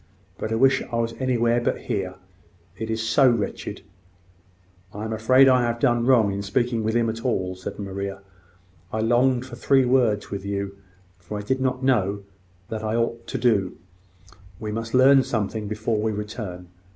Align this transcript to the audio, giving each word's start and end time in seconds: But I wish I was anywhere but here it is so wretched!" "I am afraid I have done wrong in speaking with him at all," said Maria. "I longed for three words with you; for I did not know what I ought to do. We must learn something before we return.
But 0.39 0.51
I 0.51 0.55
wish 0.55 0.81
I 0.91 0.95
was 0.95 1.13
anywhere 1.19 1.61
but 1.61 1.81
here 1.81 2.15
it 2.75 2.89
is 2.89 3.07
so 3.07 3.29
wretched!" 3.29 3.83
"I 4.91 5.03
am 5.05 5.13
afraid 5.13 5.47
I 5.47 5.61
have 5.61 5.79
done 5.79 6.07
wrong 6.07 6.31
in 6.33 6.41
speaking 6.41 6.83
with 6.83 6.95
him 6.95 7.07
at 7.07 7.23
all," 7.23 7.53
said 7.53 7.77
Maria. 7.77 8.23
"I 8.91 8.99
longed 9.01 9.45
for 9.45 9.55
three 9.55 9.85
words 9.85 10.31
with 10.31 10.43
you; 10.43 10.75
for 11.19 11.37
I 11.37 11.41
did 11.43 11.61
not 11.61 11.83
know 11.83 12.23
what 12.67 12.81
I 12.83 12.95
ought 12.95 13.27
to 13.27 13.37
do. 13.37 13.77
We 14.59 14.71
must 14.71 14.95
learn 14.95 15.21
something 15.21 15.67
before 15.67 16.01
we 16.01 16.11
return. 16.11 16.69